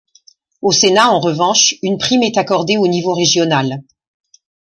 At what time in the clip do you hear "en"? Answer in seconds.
1.11-1.19